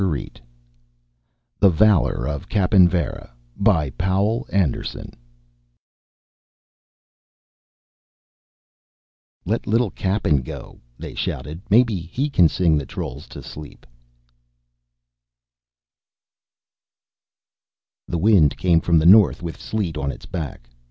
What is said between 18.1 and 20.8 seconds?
wind came from the north with sleet on its back.